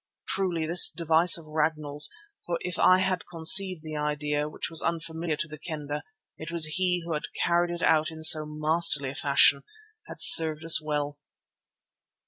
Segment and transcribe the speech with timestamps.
[0.27, 2.09] Truly this device of Ragnall's,
[2.43, 6.01] for if I had conceived the idea, which was unfamiliar to the Kendah,
[6.39, 9.61] it was he who had carried it out in so masterly a fashion,
[10.07, 11.19] had served us well.